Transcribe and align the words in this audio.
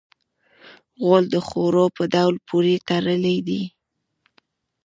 غول 1.03 1.23
د 1.33 1.35
خوړو 1.47 1.85
په 1.97 2.03
ډول 2.13 2.35
پورې 2.47 2.75
تړلی 2.87 3.37
دی. 3.47 3.63